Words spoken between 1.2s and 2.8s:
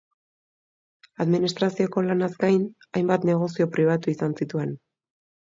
Administrazioko lanaz gain,